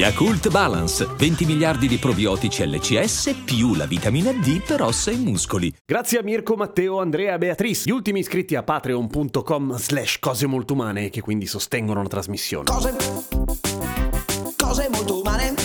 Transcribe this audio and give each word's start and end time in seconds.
Yakult 0.00 0.48
Balance, 0.48 1.06
20 1.14 1.44
miliardi 1.44 1.86
di 1.86 1.98
probiotici 1.98 2.66
LCS 2.66 3.42
più 3.44 3.74
la 3.74 3.84
vitamina 3.84 4.32
D 4.32 4.62
per 4.62 4.80
ossa 4.80 5.10
e 5.10 5.16
muscoli. 5.16 5.70
Grazie 5.84 6.20
a 6.20 6.22
Mirko, 6.22 6.56
Matteo, 6.56 7.00
Andrea 7.00 7.34
e 7.34 7.38
Beatrice, 7.38 7.82
gli 7.84 7.90
ultimi 7.92 8.20
iscritti 8.20 8.56
a 8.56 8.62
patreon.com 8.62 9.76
slash 9.76 10.18
cose 10.18 10.46
molto 10.46 10.72
umane 10.72 11.10
che 11.10 11.20
quindi 11.20 11.44
sostengono 11.44 12.00
la 12.00 12.08
trasmissione. 12.08 12.64
Cose, 12.64 12.96
cose 14.56 14.88
molto 14.90 15.20
umane. 15.20 15.59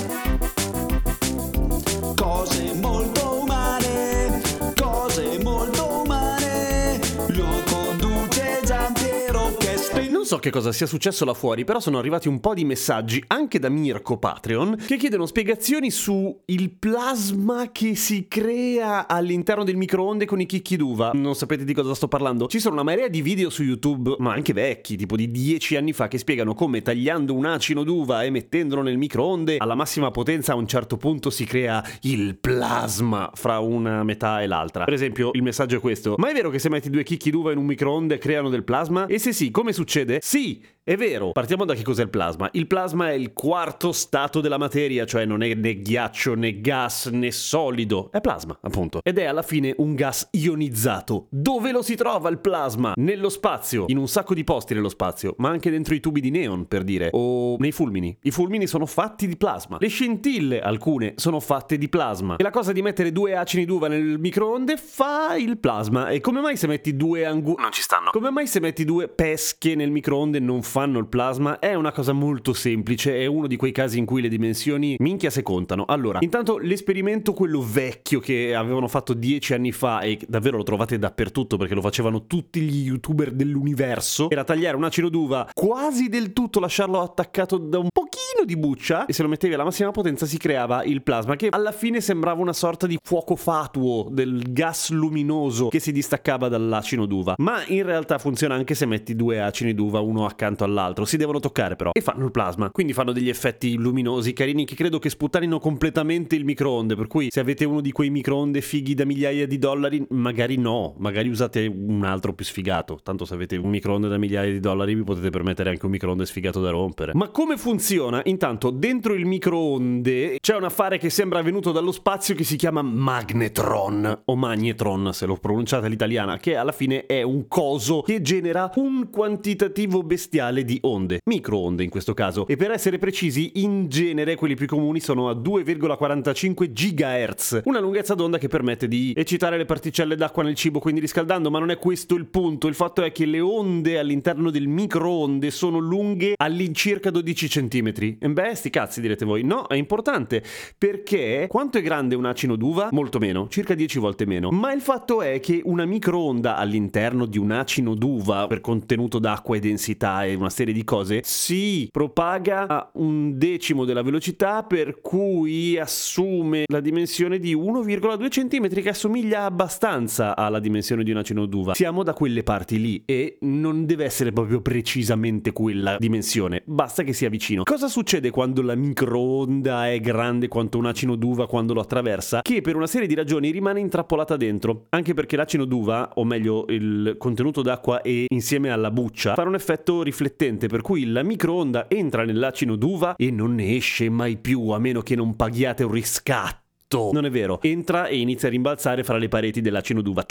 Non 10.26 10.34
so 10.34 10.40
che 10.40 10.50
cosa 10.50 10.72
sia 10.72 10.88
successo 10.88 11.24
là 11.24 11.36
fuori, 11.36 11.66
però 11.66 11.80
sono 11.80 12.00
arrivati 12.00 12.28
un 12.28 12.40
po' 12.40 12.56
di 12.56 12.66
messaggi 12.66 13.24
anche 13.28 13.60
da 13.60 13.70
Mirko 13.70 14.18
Patreon 14.18 14.76
che 14.88 14.98
chiedono 14.98 15.28
spiegazioni 15.28 15.92
su 15.92 16.36
il 16.46 16.72
plasma 16.72 17.70
che 17.72 17.94
si 17.94 18.28
crea 18.28 19.08
all'interno 19.08 19.64
del 19.64 19.76
microonde 19.76 20.26
con 20.26 20.42
i 20.42 20.48
chicchi 20.48 20.78
d'uva. 20.78 21.12
Non 21.14 21.36
sapete 21.36 21.64
di 21.64 21.76
cosa 21.76 21.94
sto 21.94 22.08
parlando? 22.08 22.48
Ci 22.48 22.60
sono 22.60 22.74
una 22.74 22.82
marea 22.82 23.08
di 23.08 23.22
video 23.22 23.52
su 23.52 23.62
YouTube, 23.62 24.16
ma 24.18 24.34
anche 24.34 24.52
vecchi, 24.52 24.96
tipo 24.98 25.16
di 25.16 25.30
10 25.30 25.76
anni 25.76 25.94
fa, 25.94 26.08
che 26.08 26.18
spiegano 26.18 26.56
come 26.56 26.82
tagliando 26.82 27.36
un 27.36 27.46
acino 27.46 27.84
d'uva 27.84 28.24
e 28.24 28.32
mettendolo 28.32 28.82
nel 28.82 28.98
microonde 28.98 29.58
alla 29.60 29.76
massima 29.76 30.10
potenza 30.10 30.54
a 30.54 30.56
un 30.56 30.66
certo 30.66 30.98
punto 30.98 31.30
si 31.30 31.46
crea 31.46 31.86
il 32.02 32.36
plasma 32.38 33.30
fra 33.36 33.60
una 33.60 34.04
metà 34.04 34.42
e 34.42 34.48
l'altra. 34.48 34.86
Per 34.86 34.94
esempio, 34.96 35.30
il 35.34 35.44
messaggio 35.44 35.76
è 35.76 35.80
questo: 35.80 36.16
Ma 36.18 36.32
è 36.32 36.34
vero 36.34 36.50
che 36.50 36.58
se 36.58 36.70
metti 36.70 36.90
due 36.90 37.04
chicchi 37.04 37.30
d'uva 37.30 37.52
in 37.52 37.60
un 37.60 37.66
microonde 37.66 38.18
creano 38.18 38.50
del 38.50 38.64
plasma? 38.64 39.06
E 39.06 39.20
se 39.20 39.32
sì, 39.32 39.52
come 39.52 39.72
succede? 39.72 40.15
Sì, 40.22 40.66
è 40.88 40.96
vero. 40.98 41.32
Partiamo 41.32 41.66
da 41.66 41.74
che 41.74 41.82
cos'è 41.82 42.04
il 42.04 42.10
plasma. 42.10 42.48
Il 42.52 42.68
plasma 42.68 43.10
è 43.10 43.14
il 43.14 43.34
quarto 43.34 43.92
stato 43.92 44.40
della 44.40 44.60
materia, 44.60 45.06
cioè 45.06 45.26
non 45.26 45.42
è 45.42 45.56
né 45.56 45.82
ghiaccio 45.82 46.36
né 46.36 46.62
gas 46.62 47.08
né 47.08 47.32
solido, 47.32 48.12
è 48.12 48.22
plasma, 48.22 48.56
appunto. 48.62 49.00
Ed 49.02 49.18
è 49.18 49.24
alla 49.24 49.42
fine 49.42 49.74
un 49.78 49.96
gas 49.96 50.28
ionizzato. 50.34 51.26
Dove 51.32 51.72
lo 51.72 51.82
si 51.82 51.96
trova 51.96 52.30
il 52.30 52.38
plasma? 52.38 52.94
Nello 52.98 53.30
spazio, 53.30 53.86
in 53.88 53.98
un 53.98 54.08
sacco 54.08 54.36
di 54.36 54.44
posti 54.44 54.76
nello 54.76 54.90
spazio, 54.90 55.34
ma 55.40 55.50
anche 55.50 55.72
dentro 55.72 55.96
i 55.96 56.00
tubi 56.00 56.22
di 56.22 56.30
neon, 56.30 56.68
per 56.68 56.84
dire, 56.84 57.10
o 57.14 57.58
nei 57.58 57.72
fulmini. 57.72 58.16
I 58.22 58.30
fulmini 58.30 58.68
sono 58.68 58.86
fatti 58.86 59.26
di 59.26 59.38
plasma. 59.38 59.78
Le 59.80 59.88
scintille, 59.88 60.62
alcune, 60.62 61.14
sono 61.16 61.40
fatte 61.40 61.80
di 61.80 61.90
plasma. 61.90 62.36
E 62.36 62.44
la 62.44 62.52
cosa 62.52 62.72
di 62.72 62.84
mettere 62.84 63.12
due 63.12 63.36
acini 63.36 63.66
d'uva 63.66 63.88
nel 63.88 64.20
microonde 64.20 64.78
fa 64.78 65.36
il 65.36 65.58
plasma. 65.58 66.10
E 66.10 66.20
come 66.22 66.42
mai 66.42 66.58
se 66.58 66.68
metti 66.68 66.96
due 66.96 67.26
angu... 67.26 67.56
Non 67.58 67.72
ci 67.72 67.82
stanno. 67.82 68.12
Come 68.12 68.30
mai 68.30 68.46
se 68.46 68.60
metti 68.60 68.86
due 68.86 69.08
pesche 69.08 69.74
nel 69.74 69.90
microonde 69.90 70.38
non 70.38 70.62
fanno 70.76 71.00
il 71.00 71.08
plasma? 71.08 71.60
È 71.60 71.74
una 71.74 71.94
cosa 71.94 72.12
molto 72.12 72.52
semplice, 72.52 73.18
è 73.18 73.28
uno 73.28 73.48
di 73.48 73.56
quei 73.56 73.72
casi 73.72 73.98
in 73.98 74.04
cui 74.04 74.22
le 74.22 74.28
dimensioni 74.28 74.98
minchia 75.00 75.30
se 75.30 75.42
contano. 75.42 75.86
Allora, 75.88 76.20
intanto 76.22 76.58
l'esperimento 76.58 77.32
quello 77.32 77.62
vecchio 77.62 78.20
che 78.20 78.54
avevano 78.54 78.90
fatto 78.90 79.14
dieci 79.14 79.54
anni 79.54 79.72
fa 79.72 80.02
e 80.02 80.20
davvero 80.28 80.58
lo 80.58 80.64
trovate 80.64 81.00
dappertutto 81.00 81.56
perché 81.56 81.76
lo 81.76 81.82
facevano 81.82 82.28
tutti 82.28 82.60
gli 82.60 82.88
youtuber 82.88 83.32
dell'universo, 83.32 84.30
era 84.30 84.44
tagliare 84.44 84.76
un 84.76 84.84
acino 84.84 85.08
d'uva 85.08 85.48
quasi 85.54 86.10
del 86.10 86.34
tutto, 86.34 86.60
lasciarlo 86.60 87.00
attaccato 87.00 87.58
da 87.58 87.80
un 87.80 87.88
pochino 87.94 88.44
di 88.44 88.58
buccia 88.58 89.06
e 89.06 89.14
se 89.14 89.24
lo 89.24 89.30
mettevi 89.30 89.54
alla 89.54 89.64
massima 89.64 89.92
potenza 89.92 90.26
si 90.26 90.38
creava 90.38 90.84
il 90.84 91.04
plasma 91.04 91.38
che 91.38 91.48
alla 91.52 91.72
fine 91.72 92.02
sembrava 92.02 92.42
una 92.42 92.52
sorta 92.52 92.86
di 92.86 92.98
fuoco 93.02 93.38
fatuo 93.38 94.10
del 94.12 94.44
gas 94.50 94.90
luminoso 94.90 95.70
che 95.70 95.80
si 95.80 95.94
distaccava 95.94 96.50
dall'acino 96.50 97.06
d'uva. 97.06 97.36
Ma 97.38 97.64
in 97.68 97.84
realtà 97.84 98.18
funziona 98.18 98.56
anche 98.56 98.76
se 98.76 98.86
metti 98.86 99.16
due 99.16 99.42
acini 99.42 99.74
d'uva 99.74 100.02
uno 100.02 100.26
accanto 100.26 100.64
all'altro, 100.66 101.06
si 101.06 101.18
devono 101.18 101.40
toccare 101.40 101.76
però 101.76 101.92
e 101.94 102.02
fanno 102.02 102.26
il 102.26 102.32
plasma. 102.32 102.70
Quindi 102.72 102.94
fanno 102.94 103.12
degli 103.12 103.30
effetti 103.30 103.76
luminosi 103.76 104.34
carini 104.34 104.66
che 104.66 104.76
credo 104.76 105.00
che 105.00 105.10
sputtanino 105.10 105.60
completamente 105.60 106.36
il 106.36 106.46
microonde, 106.46 106.96
per 106.96 107.08
cui 107.08 107.28
se 107.30 107.40
avete 107.40 107.66
uno 107.66 107.82
di 107.82 107.92
quei 107.92 108.10
microonde 108.10 108.62
fighi 108.62 108.94
da 108.94 109.06
migliaia 109.06 109.48
di 109.48 109.58
dollari, 109.58 110.06
magari 110.10 110.58
no, 110.58 110.96
magari 110.98 111.30
usate 111.30 111.66
un 111.66 112.04
altro 112.04 112.34
più 112.34 112.46
sfigato. 112.46 113.00
Tanto 113.02 113.26
se 113.26 113.34
avete 113.34 113.56
un 113.56 113.70
microonde 113.70 114.08
da 114.08 114.18
migliaia 114.18 114.52
di 114.52 114.60
dollari 114.60 114.96
vi 114.96 115.04
potete 115.04 115.30
permettere 115.30 115.70
anche 115.70 115.86
un 115.86 115.92
microonde 115.92 116.26
sfigato 116.26 116.62
da 116.62 116.70
rompere. 116.70 117.12
Ma 117.14 117.30
come 117.30 117.58
funziona? 117.58 118.22
Intanto 118.26 118.70
dentro 118.70 119.14
il 119.14 119.26
microonde 119.26 120.38
c'è 120.40 120.56
un 120.56 120.64
affare 120.64 120.98
che 120.98 121.10
sembra 121.10 121.42
venuto 121.42 121.72
dallo 121.72 121.92
spazio 121.92 122.36
che 122.36 122.44
si 122.44 122.56
chiama 122.56 122.82
magnetron 122.82 124.22
o 124.26 124.36
magnetron 124.36 125.14
se 125.14 125.26
lo 125.26 125.36
pronunciate 125.36 125.86
all'italiana, 125.86 126.38
che 126.38 126.56
alla 126.56 126.72
fine 126.72 127.06
è 127.06 127.22
un 127.22 127.48
coso 127.48 128.02
che 128.02 128.22
genera 128.22 128.72
un 128.76 129.10
quantitativo 129.10 130.04
bestiale 130.04 130.55
di 130.64 130.78
onde, 130.82 131.20
microonde 131.26 131.84
in 131.84 131.90
questo 131.90 132.14
caso. 132.14 132.48
E 132.48 132.56
per 132.56 132.72
essere 132.72 132.98
precisi, 132.98 133.52
in 133.56 133.88
genere 133.88 134.36
quelli 134.36 134.56
più 134.56 134.68
comuni 134.68 135.00
sono 135.00 135.30
a 135.30 135.34
2,45 135.34 136.72
GHz, 136.72 137.62
una 137.66 137.80
lunghezza 137.80 138.14
d'onda 138.14 138.38
che 138.38 138.48
permette 138.48 138.88
di 138.88 139.14
eccitare 139.16 139.58
le 139.58 139.66
particelle 139.66 140.16
d'acqua 140.16 140.44
nel 140.44 140.56
cibo, 140.56 140.80
quindi 140.80 141.02
riscaldando, 141.02 141.50
ma 141.52 141.60
non 141.60 141.72
è 141.72 141.78
questo 141.78 142.16
il 142.16 142.26
punto. 142.26 142.68
Il 142.68 142.76
fatto 142.76 143.02
è 143.04 143.12
che 143.12 143.26
le 143.26 143.40
onde 143.40 144.00
all'interno 144.00 144.50
del 144.50 144.68
microonde 144.68 145.52
sono 145.52 145.80
lunghe 145.80 146.34
all'incirca 146.38 147.10
12 147.10 147.48
cm. 147.48 147.94
E 148.20 148.30
beh, 148.30 148.56
sti 148.56 148.70
cazzi 148.70 149.02
direte 149.02 149.26
voi. 149.26 149.44
No, 149.44 149.68
è 149.68 149.76
importante 149.76 150.44
perché 150.78 151.48
quanto 151.50 151.78
è 151.78 151.82
grande 151.82 152.16
un 152.16 152.26
acino 152.26 152.56
d'uva? 152.56 152.90
Molto 152.92 153.20
meno, 153.20 153.48
circa 153.50 153.74
10 153.74 154.00
volte 154.00 154.26
meno. 154.26 154.52
Ma 154.52 154.74
il 154.74 154.82
fatto 154.82 155.22
è 155.22 155.40
che 155.40 155.62
una 155.64 155.86
microonda 155.86 156.56
all'interno 156.56 157.26
di 157.26 157.38
un 157.38 157.52
acino 157.52 157.96
d'uva 157.96 158.48
per 158.48 158.62
contenuto 158.62 159.20
d'acqua 159.20 159.56
e 159.56 159.60
densità 159.60 160.24
e 160.26 160.36
una 160.36 160.45
serie 160.50 160.74
di 160.74 160.84
cose 160.84 161.22
si 161.24 161.88
propaga 161.92 162.68
a 162.68 162.90
un 162.94 163.38
decimo 163.38 163.86
della 163.86 164.02
velocità 164.02 164.64
per 164.64 165.02
cui 165.02 165.78
assume 165.78 166.64
la 166.72 166.80
dimensione 166.80 167.40
di 167.40 167.56
1,2 167.56 168.28
cm 168.30 168.82
che 168.82 168.90
assomiglia 168.90 169.44
abbastanza 169.44 170.36
alla 170.36 170.60
dimensione 170.60 171.04
di 171.04 171.12
un 171.12 171.18
acino 171.18 171.46
d'uva. 171.46 171.74
Siamo 171.74 172.04
da 172.04 172.14
quelle 172.14 172.44
parti 172.44 172.80
lì 172.80 173.04
e 173.06 173.38
non 173.42 173.86
deve 173.86 174.06
essere 174.06 174.32
proprio 174.32 174.62
precisamente 174.62 175.52
quella 175.52 175.98
dimensione, 176.00 176.62
basta 176.66 177.04
che 177.04 177.14
sia 177.14 177.30
vicino. 177.30 177.64
Cosa 177.64 177.88
succede 177.88 178.30
quando 178.30 178.62
la 178.62 178.76
microonda 178.76 179.90
è 179.90 180.00
grande 180.00 180.48
quanto 180.48 180.78
un 180.78 180.86
acino 180.86 181.16
d'uva 181.16 181.48
quando 181.48 181.74
lo 181.74 181.82
attraversa? 181.82 182.42
Che 182.42 182.62
per 182.62 182.76
una 182.76 182.88
serie 182.88 183.08
di 183.08 183.16
ragioni 183.16 183.52
rimane 183.52 183.80
intrappolata 183.80 184.38
dentro, 184.38 184.86
anche 184.90 185.14
perché 185.14 185.36
l'acino 185.36 185.66
d'uva, 185.66 186.12
o 186.16 186.24
meglio 186.24 186.66
il 186.70 187.16
contenuto 187.18 187.62
d'acqua 187.62 188.02
e 188.02 188.26
insieme 188.30 188.70
alla 188.70 188.92
buccia, 188.92 189.34
fa 189.34 189.44
un 189.44 189.56
effetto 189.56 190.02
riflettente 190.26 190.68
per 190.68 190.82
cui 190.82 191.06
la 191.12 191.24
microonda 191.24 191.88
entra 191.88 192.26
nell'acino 192.26 192.76
d'uva 192.76 193.16
e 193.16 193.30
non 193.30 193.56
ne 193.56 193.76
esce 193.76 194.10
mai 194.10 194.38
più 194.38 194.70
a 194.70 194.80
meno 194.80 195.02
che 195.02 195.16
non 195.16 195.36
paghiate 195.36 195.84
un 195.84 195.92
riscatto. 195.92 197.10
Non 197.12 197.26
è 197.26 197.30
vero, 197.30 197.62
entra 197.62 198.08
e 198.08 198.18
inizia 198.18 198.48
a 198.48 198.52
rimbalzare 198.52 199.04
fra 199.04 199.18
le 199.18 199.28
pareti 199.28 199.62
dell'acino 199.62 200.02
d'uva. 200.02 200.26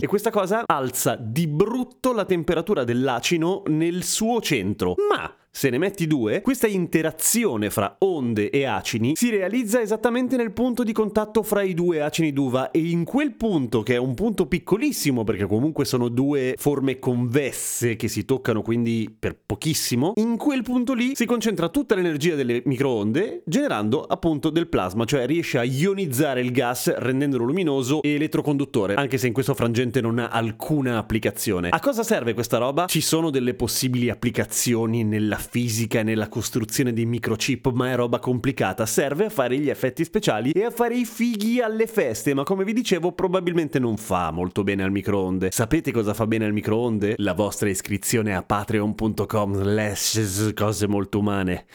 E 0.00 0.06
questa 0.06 0.30
cosa 0.30 0.64
alza 0.66 1.16
di 1.18 1.46
brutto 1.46 2.12
la 2.12 2.24
temperatura 2.24 2.84
dell'acino 2.84 3.62
nel 3.66 4.02
suo 4.02 4.40
centro. 4.40 4.94
Ma 5.08 5.32
se 5.54 5.68
ne 5.68 5.76
metti 5.76 6.06
due, 6.06 6.40
questa 6.40 6.66
interazione 6.66 7.68
fra 7.68 7.96
onde 7.98 8.48
e 8.48 8.64
acini 8.64 9.14
si 9.14 9.28
realizza 9.28 9.82
esattamente 9.82 10.34
nel 10.36 10.50
punto 10.50 10.82
di 10.82 10.92
contatto 10.92 11.42
fra 11.42 11.60
i 11.60 11.74
due 11.74 12.00
acini 12.00 12.32
d'uva 12.32 12.70
e 12.70 12.78
in 12.80 13.04
quel 13.04 13.34
punto, 13.34 13.82
che 13.82 13.94
è 13.94 13.98
un 13.98 14.14
punto 14.14 14.46
piccolissimo 14.46 15.24
perché 15.24 15.44
comunque 15.44 15.84
sono 15.84 16.08
due 16.08 16.54
forme 16.56 16.98
convesse 16.98 17.96
che 17.96 18.08
si 18.08 18.24
toccano 18.24 18.62
quindi 18.62 19.14
per 19.16 19.38
pochissimo, 19.44 20.14
in 20.16 20.38
quel 20.38 20.62
punto 20.62 20.94
lì 20.94 21.14
si 21.14 21.26
concentra 21.26 21.68
tutta 21.68 21.94
l'energia 21.94 22.34
delle 22.34 22.62
microonde 22.64 23.42
generando 23.44 24.02
appunto 24.02 24.48
del 24.48 24.68
plasma, 24.68 25.04
cioè 25.04 25.26
riesce 25.26 25.58
a 25.58 25.64
ionizzare 25.64 26.40
il 26.40 26.50
gas 26.50 26.92
rendendolo 26.96 27.44
luminoso 27.44 28.00
e 28.00 28.14
elettroconduttore, 28.14 28.94
anche 28.94 29.18
se 29.18 29.26
in 29.26 29.34
questo 29.34 29.52
frangente 29.52 30.00
non 30.00 30.18
ha 30.18 30.28
alcuna 30.28 30.96
applicazione. 30.96 31.68
A 31.68 31.78
cosa 31.78 32.02
serve 32.02 32.32
questa 32.32 32.56
roba? 32.56 32.86
Ci 32.86 33.02
sono 33.02 33.28
delle 33.28 33.52
possibili 33.52 34.08
applicazioni 34.08 35.04
nella 35.04 35.40
fisica 35.42 35.98
e 35.98 36.02
nella 36.02 36.28
costruzione 36.28 36.94
di 36.94 37.04
microchip, 37.04 37.70
ma 37.72 37.90
è 37.90 37.96
roba 37.96 38.18
complicata. 38.18 38.86
Serve 38.86 39.26
a 39.26 39.28
fare 39.28 39.58
gli 39.58 39.68
effetti 39.68 40.04
speciali 40.04 40.52
e 40.52 40.64
a 40.64 40.70
fare 40.70 40.96
i 40.96 41.04
fighi 41.04 41.60
alle 41.60 41.86
feste, 41.86 42.32
ma 42.32 42.44
come 42.44 42.64
vi 42.64 42.72
dicevo 42.72 43.12
probabilmente 43.12 43.78
non 43.78 43.98
fa 43.98 44.30
molto 44.30 44.62
bene 44.62 44.82
al 44.82 44.90
microonde. 44.90 45.50
Sapete 45.50 45.92
cosa 45.92 46.14
fa 46.14 46.26
bene 46.26 46.46
al 46.46 46.54
microonde? 46.54 47.16
La 47.18 47.34
vostra 47.34 47.68
iscrizione 47.68 48.34
a 48.34 48.42
patreon.com 48.42 49.62
slash 49.62 50.52
cose 50.54 50.86
molto 50.86 51.18
umane. 51.18 51.66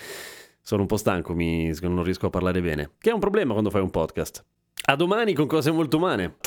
Sono 0.62 0.82
un 0.82 0.88
po' 0.88 0.98
stanco, 0.98 1.34
mi... 1.34 1.72
non 1.82 2.04
riesco 2.04 2.26
a 2.26 2.30
parlare 2.30 2.62
bene. 2.62 2.92
Che 2.98 3.10
è 3.10 3.14
un 3.14 3.20
problema 3.20 3.52
quando 3.54 3.70
fai 3.70 3.82
un 3.82 3.92
podcast. 3.92 4.44
A 4.90 4.96
domani 4.96 5.34
con 5.34 5.48
cose 5.48 5.72
molto 5.72 5.98
umane. 5.98 6.38